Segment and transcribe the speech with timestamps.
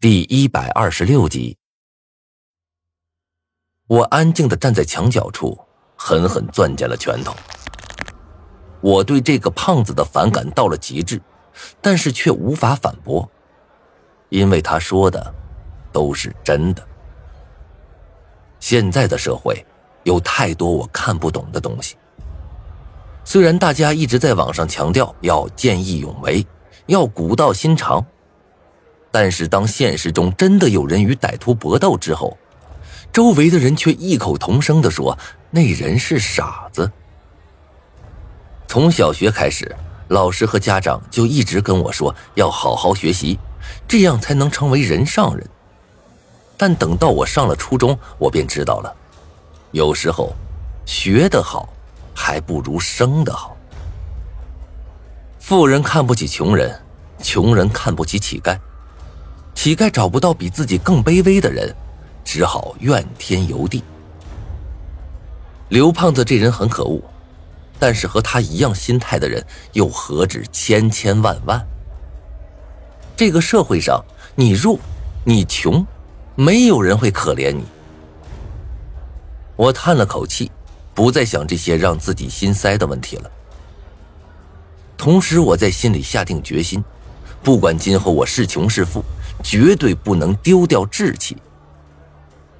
[0.00, 1.58] 第一百二十六集，
[3.86, 5.60] 我安静的站在墙角处，
[5.94, 7.36] 狠狠攥紧了拳头。
[8.80, 11.20] 我对这个胖子的反感到了极致，
[11.82, 13.30] 但是却无法反驳，
[14.30, 15.34] 因为他说的
[15.92, 16.82] 都是真的。
[18.58, 19.62] 现在的社会
[20.04, 21.98] 有太多我看不懂的东西。
[23.22, 26.46] 虽然大家一直在网上强调要见义勇为，
[26.86, 28.02] 要古道心肠。
[29.12, 32.38] 但是，当现实中真的有人与歹徒搏斗之后，
[33.12, 35.18] 周围的人却异口同声的说
[35.50, 36.90] ：“那人是傻子。”
[38.68, 39.74] 从小学开始，
[40.06, 43.36] 老师和家长就一直跟我说要好好学习，
[43.88, 45.44] 这样才能成为人上人。
[46.56, 48.94] 但等到我上了初中，我便知道了，
[49.72, 50.32] 有时候
[50.86, 51.68] 学得好，
[52.14, 53.56] 还不如生得好。
[55.40, 56.80] 富人看不起穷人，
[57.20, 58.56] 穷人看不起乞丐。
[59.62, 61.70] 乞丐找不到比自己更卑微的人，
[62.24, 63.84] 只好怨天尤地。
[65.68, 66.98] 刘胖子这人很可恶，
[67.78, 69.44] 但是和他一样心态的人
[69.74, 71.62] 又何止千千万万？
[73.14, 74.02] 这个社会上，
[74.34, 74.78] 你弱，
[75.26, 75.86] 你穷，
[76.34, 77.62] 没有人会可怜你。
[79.56, 80.50] 我叹了口气，
[80.94, 83.30] 不再想这些让自己心塞的问题了。
[84.96, 86.82] 同时，我在心里下定决心，
[87.42, 89.04] 不管今后我是穷是富。
[89.42, 91.36] 绝对不能丢掉志气。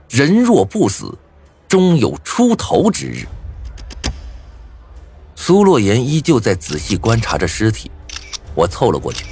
[0.08, 1.16] 人若不死，
[1.68, 3.26] 终有出头之日。
[5.36, 7.90] 苏洛言依旧在仔细观察着尸体，
[8.54, 9.24] 我凑了过去。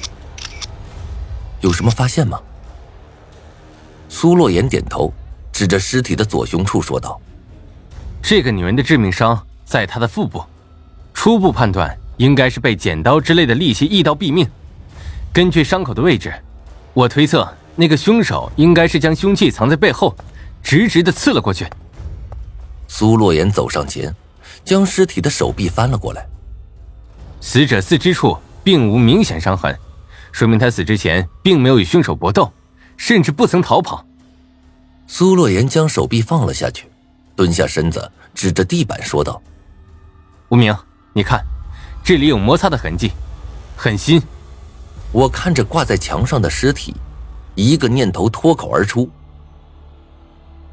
[1.61, 2.41] 有什么发现吗？
[4.09, 5.13] 苏洛言点头，
[5.53, 7.21] 指着尸体的左胸处说道
[8.23, 10.43] ：“这个女人的致命伤在她的腹部，
[11.13, 14.49] 初步判断应该是被剪刀之类的利器一刀毙命。
[15.33, 16.33] 根据伤口的位置。”
[16.99, 20.13] 我推测，那个凶手应该是将凶器藏在背后，
[20.65, 21.65] 直直的刺了过去。
[22.89, 24.13] 苏洛言走上前，
[24.65, 26.27] 将尸体的手臂翻了过来。
[27.41, 29.79] 死者四肢处并无明显伤痕，
[30.33, 32.53] 说明他死之前并没有与凶手搏斗，
[32.97, 34.05] 甚至不曾逃跑。
[35.07, 36.89] 苏洛言将手臂放了下去，
[37.37, 39.41] 蹲下身子，指着地板说道
[40.51, 40.77] ：“无名，
[41.13, 41.41] 你看，
[42.03, 43.13] 这里有摩擦的痕迹，
[43.77, 44.21] 很新。”
[45.11, 46.95] 我看着挂在墙上的尸体，
[47.55, 49.09] 一个念头脱口而出：“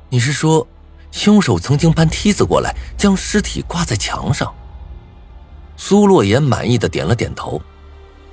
[0.09, 0.67] 你是说，
[1.11, 4.53] 凶手曾经搬梯子过来，将尸体挂在墙上？”
[5.77, 7.61] 苏洛言满意的点了点头，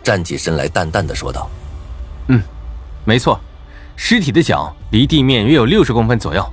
[0.02, 1.48] 站起身来，淡淡的说道
[2.28, 2.42] ：“嗯，
[3.04, 3.40] 没错，
[3.94, 6.44] 尸体的脚离地面约有六十公分左右，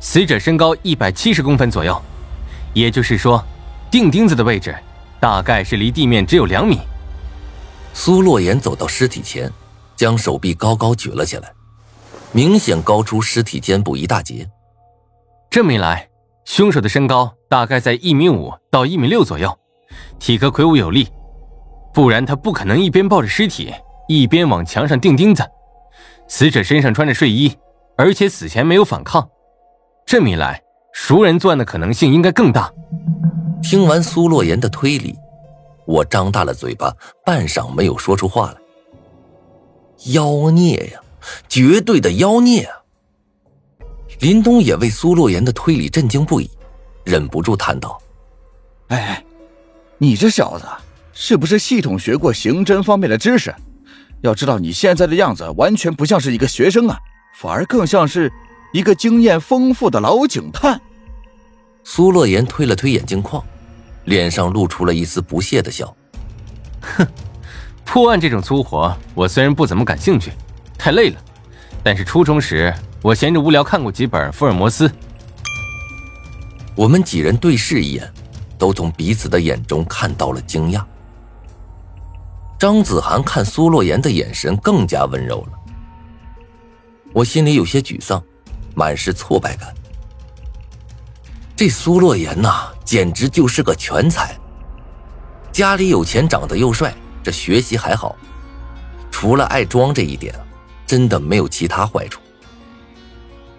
[0.00, 2.00] 死者身高一百七十公分左右，
[2.72, 3.44] 也就是说，
[3.90, 4.74] 钉钉子的位置
[5.20, 6.80] 大概是离地面只有两米。”
[7.92, 9.52] 苏洛言走到尸体前，
[9.96, 11.52] 将手臂高高举了起来，
[12.32, 14.48] 明显高出尸体肩部一大截。
[15.50, 16.08] 这么一来，
[16.44, 19.52] 凶手的身高大概在一米五到一米六左右，
[20.18, 21.08] 体格魁梧有力，
[21.92, 23.74] 不然他不可能一边抱着尸体，
[24.08, 25.42] 一边往墙上钉钉子。
[26.28, 27.56] 死者身上穿着睡衣，
[27.96, 29.26] 而且死前没有反抗，
[30.06, 30.62] 这么一来，
[30.92, 32.72] 熟人作案的可能性应该更大。
[33.62, 35.16] 听完苏洛言的推理。
[35.88, 36.94] 我张大了嘴巴，
[37.24, 38.58] 半晌没有说出话来。
[40.12, 41.00] 妖孽呀，
[41.48, 42.76] 绝对的妖孽啊！
[44.20, 46.50] 林东也为苏洛言的推理震惊不已，
[47.04, 47.98] 忍不住叹道
[48.88, 49.24] ：“哎，
[49.96, 50.66] 你这小子
[51.14, 53.54] 是不是系统学过刑侦方面的知识？
[54.20, 56.98] 要知道你现在的样子完全不像是一个学生啊，
[57.40, 58.30] 反而更像是
[58.74, 60.78] 一个经验丰富的老警探。”
[61.82, 63.42] 苏洛言推了推眼镜框。
[64.08, 65.94] 脸上露出了一丝不屑的笑，
[66.80, 67.06] 哼，
[67.84, 70.32] 破案这种粗活，我虽然不怎么感兴趣，
[70.78, 71.20] 太累了，
[71.82, 74.90] 但是初中时我闲着无聊看过几本福尔摩斯。
[76.74, 78.10] 我们几人对视一眼，
[78.56, 80.82] 都从彼此的眼中看到了惊讶。
[82.58, 85.58] 张子涵看苏洛言的眼神更加温柔了，
[87.12, 88.22] 我心里有些沮丧，
[88.74, 89.68] 满是挫败感。
[91.58, 94.32] 这苏洛言呐，简直就是个全才。
[95.50, 98.14] 家里有钱，长得又帅，这学习还好，
[99.10, 100.32] 除了爱装这一点，
[100.86, 102.20] 真的没有其他坏处。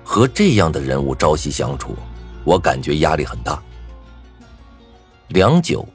[0.02, 1.94] 和这样的人物朝夕相处，
[2.46, 3.62] 我感觉压力很大。
[5.28, 5.86] 良久，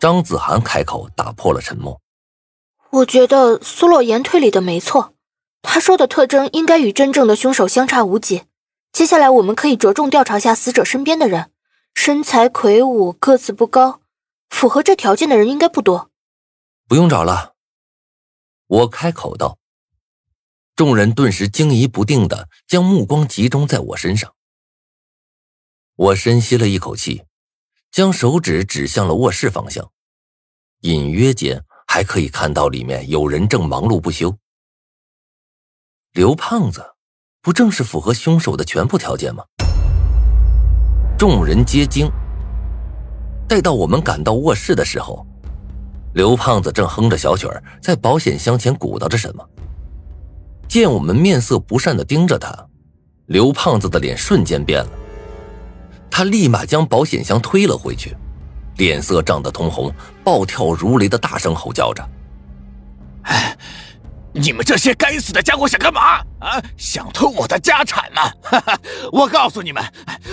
[0.00, 2.00] 张子涵开口打破了沉默
[2.88, 5.12] ：“我觉得苏洛言推理的没错，
[5.60, 8.44] 他说的特征应该与真正的凶手相差无几。”
[8.96, 11.52] 接下来我们可以着重调查下死者身边的人，
[11.92, 14.00] 身材魁梧，个子不高，
[14.48, 16.10] 符合这条件的人应该不多。
[16.88, 17.56] 不用找了，
[18.66, 19.58] 我开口道。
[20.74, 24.34] 众人顿时惊疑不定的将目光集中在我身上。
[25.96, 27.24] 我深吸了一口气，
[27.90, 29.92] 将手指指向了卧室方向，
[30.80, 34.38] 隐约间还可以看到里面有人正忙碌不休。
[36.12, 36.95] 刘胖子，
[37.46, 39.44] 不正是符合凶手的全部条件吗？
[41.16, 42.10] 众人皆惊。
[43.46, 45.24] 待到我们赶到卧室的时候，
[46.14, 49.48] 刘胖子正哼着小曲儿，在保险箱前鼓捣着什么。
[50.66, 52.52] 见我们面色不善的盯着他，
[53.26, 54.90] 刘胖子的脸瞬间变了。
[56.10, 58.16] 他立马将保险箱推了回去，
[58.76, 59.94] 脸色涨得通红，
[60.24, 62.04] 暴跳如雷的大声吼叫着
[63.22, 63.56] ：“哎，
[64.38, 66.18] 你们这些该死的家伙想干嘛？
[66.40, 68.30] 啊，想偷我的家产吗？
[68.42, 68.78] 哈哈，
[69.10, 69.82] 我告诉你们，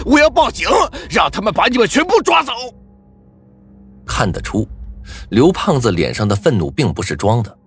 [0.06, 0.68] 我要报警，
[1.10, 2.52] 让他们把你们全部抓走。”
[4.06, 4.68] 看得出，
[5.30, 7.58] 刘胖子脸上的愤怒并不是装的，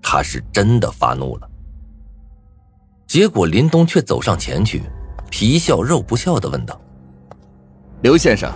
[0.00, 1.50] 他是真的发怒了。
[3.06, 4.82] 结果林东却走上前去，
[5.28, 6.80] 皮笑肉不笑的问道
[8.02, 8.52] ：“刘先生，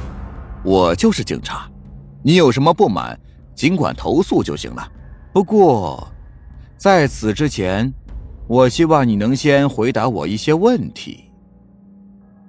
[0.65, 1.69] 我就是警察，
[2.23, 3.19] 你有什么不满，
[3.57, 4.89] 尽管投诉就行了。
[5.33, 6.09] 不过，
[6.77, 7.93] 在此之前，
[8.47, 11.25] 我希望你能先回答我一些问题。”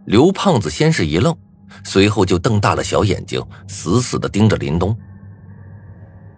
[0.06, 1.36] 刘胖子先是一愣。
[1.84, 4.96] 随后就瞪大了小眼睛，死死的盯着林东。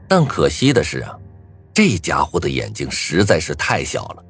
[0.08, 1.16] 但可惜的是啊，
[1.74, 4.26] 这家伙的眼睛实在是太小了，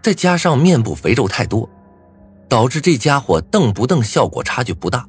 [0.00, 1.68] 再加上面部肥肉太多，
[2.48, 5.06] 导致这家伙瞪不瞪效果差距不大，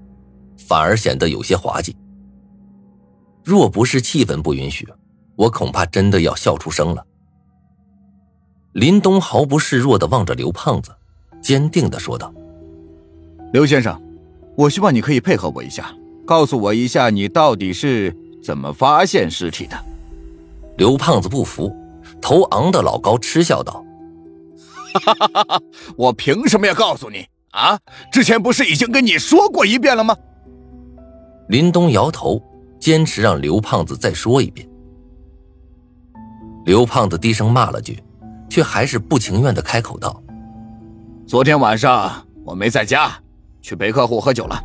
[0.58, 1.96] 反而显得有些滑稽。
[3.46, 4.92] 若不是气氛不允许，
[5.36, 7.06] 我恐怕真的要笑出声了。
[8.78, 10.92] 林东毫不示弱的望着刘胖子，
[11.42, 12.32] 坚定的说道
[13.52, 14.00] ：“刘先生。”
[14.56, 15.92] 我希望你可以配合我一下，
[16.28, 19.76] 告诉我一下你到底是怎么发现尸体的。
[20.78, 21.76] 刘胖子不服，
[22.22, 23.84] 头昂得老高，嗤笑道
[24.94, 25.62] ：“哈哈哈哈
[25.96, 27.80] 我凭什么要告诉你啊？
[28.12, 30.16] 之前不是已经跟你说过一遍了吗？”
[31.50, 32.40] 林东摇头，
[32.80, 34.70] 坚持让刘胖子再说一遍。
[36.66, 38.00] 刘胖子低声骂了句，
[38.50, 40.22] 却还是不情愿的开口道
[41.28, 42.12] ：“昨天晚上
[42.44, 43.12] 我没在家。”
[43.60, 44.64] 去陪客户喝酒了。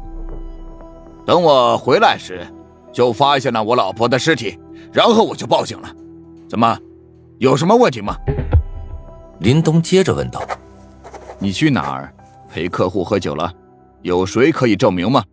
[1.27, 2.47] 等我回来时，
[2.93, 4.57] 就发现了我老婆的尸体，
[4.93, 5.93] 然后我就报警了。
[6.49, 6.79] 怎么，
[7.39, 8.15] 有什么问题吗？
[9.41, 10.41] 林东接着问道
[11.41, 12.15] ：“你去哪儿
[12.49, 13.53] 陪客户喝酒了？
[14.03, 15.25] 有谁可以证明吗？”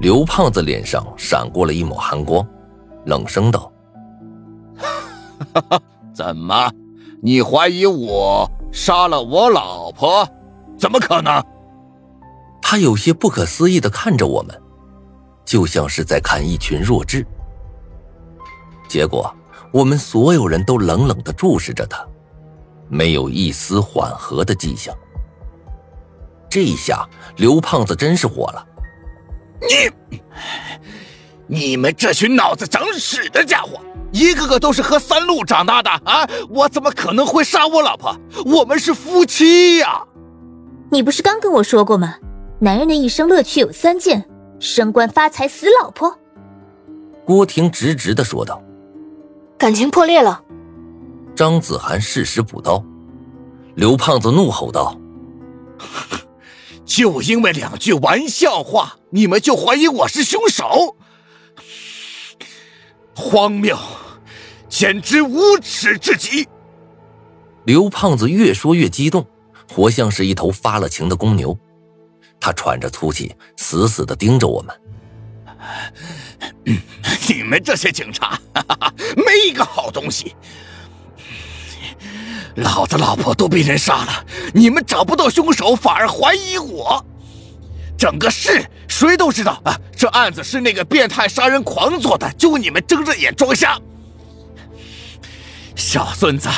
[0.00, 2.44] 刘胖子脸上闪过了一抹寒光，
[3.04, 3.70] 冷声道
[6.12, 6.68] ：“怎么，
[7.22, 10.28] 你怀疑我杀了我老婆？
[10.78, 11.42] 怎么可能？”
[12.62, 14.62] 他有些不可思议的看着我们，
[15.44, 17.26] 就像是在看一群弱智。
[18.88, 19.32] 结果，
[19.72, 22.06] 我们所有人都冷冷的注视着他，
[22.88, 24.94] 没有一丝缓和的迹象。
[26.48, 28.66] 这下，刘胖子真是火了
[29.68, 30.20] ：“你，
[31.46, 33.80] 你们这群脑子长屎的家伙，
[34.12, 36.28] 一个个都是喝三鹿长大的啊！
[36.48, 38.16] 我怎么可能会杀我老婆？
[38.44, 40.02] 我们是夫妻呀！
[40.90, 42.16] 你不是刚跟我说过吗？”
[42.60, 44.28] 男人的一生乐趣有三件：
[44.58, 46.18] 升官发财、死老婆。
[47.24, 48.60] 郭婷直直的说道
[49.56, 50.42] ：“感情破裂了。”
[51.36, 52.84] 张子涵适时补刀。
[53.76, 54.98] 刘胖子怒吼道
[56.84, 60.96] ：“就因为两句玩笑话，你们就怀疑我是凶手？
[63.20, 63.78] 荒谬，
[64.68, 66.48] 简直无耻至极！”
[67.64, 69.26] 刘胖子越说越激动，
[69.72, 71.56] 活像是一头发了情的公牛。
[72.40, 74.74] 他喘着粗气，死死的盯着我们。
[77.28, 78.40] 你们这些警察，
[79.14, 80.34] 没一个好东西。
[82.56, 84.24] 老子老婆都被人杀了，
[84.54, 87.04] 你们找不到凶手，反而怀疑我。
[88.00, 93.78] 整个市谁都知道啊，这案子是那个变态杀人狂做的，就你们睁着眼装瞎。
[95.76, 96.48] 小孙子，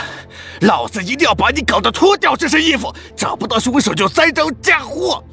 [0.60, 5.24] 老子一定要把你搞得脱掉这身衣服，找不到凶手就栽赃嫁祸。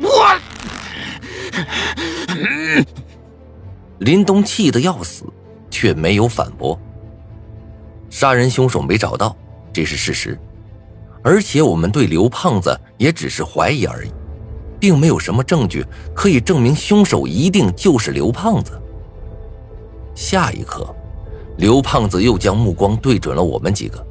[0.00, 0.38] 我，
[3.98, 5.24] 林东气得要死，
[5.68, 6.78] 却没有反驳。
[8.08, 9.36] 杀人凶手没找到，
[9.72, 10.38] 这是事实，
[11.24, 14.12] 而且我们对刘胖子也只是怀疑而已，
[14.80, 15.84] 并没有什么证据
[16.14, 18.72] 可以证明凶手一定就是刘胖子。
[20.14, 20.92] 下一刻，
[21.58, 24.04] 刘胖子又将目光对准了我们几个，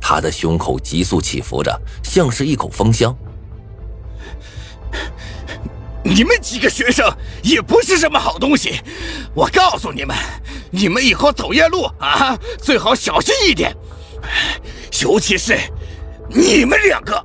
[0.00, 3.16] 他的胸口急速起伏着，像是一口风箱。
[6.04, 7.06] 你们几个学生
[7.42, 8.80] 也不是什么好东西，
[9.34, 10.16] 我告诉你们，
[10.70, 13.76] 你们以后走夜路啊，最好小心一点，
[15.02, 15.58] 尤其是
[16.30, 17.22] 你们两个。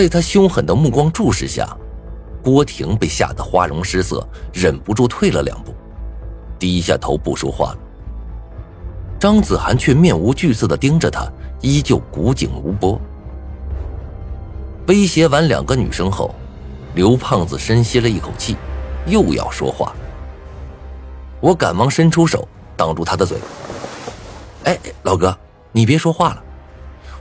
[0.00, 1.76] 在他凶狠的目光注视下，
[2.42, 5.74] 郭婷被吓得花容失色，忍不住退了两步，
[6.58, 7.78] 低下头不说话了。
[9.18, 11.30] 张子涵却面无惧色的盯着他，
[11.60, 12.98] 依旧古井无波。
[14.86, 16.34] 威胁完两个女生后，
[16.94, 18.56] 刘胖子深吸了一口气，
[19.06, 19.92] 又要说话。
[21.42, 23.36] 我赶忙伸出手挡住他的嘴。
[24.64, 25.36] 哎，老哥，
[25.72, 26.42] 你别说话了，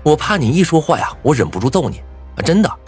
[0.02, 2.02] 我怕你一说话呀，我忍不住揍你。
[2.44, 2.80] 真的。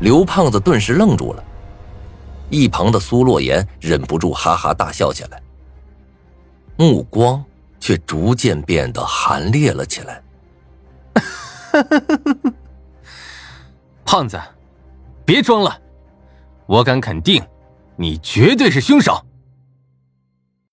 [0.00, 1.42] 刘胖子顿时愣住了，
[2.50, 5.40] 一旁的苏洛言忍不住哈哈大笑起来，
[6.76, 7.42] 目光
[7.80, 10.22] 却逐渐变得寒冽了起来。
[14.04, 14.40] 胖子，
[15.24, 15.80] 别装了，
[16.66, 17.42] 我敢肯定，
[17.96, 19.24] 你绝对是凶手。